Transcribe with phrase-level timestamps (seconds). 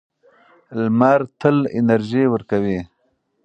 [0.79, 2.79] لمر تل انرژي ورکوي.